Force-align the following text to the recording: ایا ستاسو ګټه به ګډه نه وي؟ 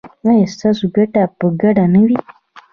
ایا 0.27 0.45
ستاسو 0.55 0.83
ګټه 0.95 1.23
به 1.37 1.47
ګډه 1.61 1.85
نه 1.93 2.01
وي؟ 2.07 2.17